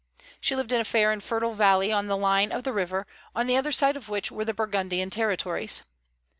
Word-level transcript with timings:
She 0.39 0.55
lived 0.55 0.71
in 0.71 0.81
a 0.81 0.83
fair 0.83 1.11
and 1.11 1.23
fertile 1.23 1.53
valley 1.53 1.91
on 1.91 2.07
the 2.07 2.17
line 2.17 2.51
of 2.51 2.63
the 2.63 2.73
river, 2.73 3.05
on 3.35 3.45
the 3.45 3.55
other 3.55 3.71
side 3.71 3.95
of 3.95 4.09
which 4.09 4.31
were 4.31 4.43
the 4.45 4.51
Burgundian 4.51 5.11
territories. 5.11 5.83